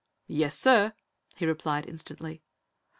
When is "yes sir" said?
0.25-0.93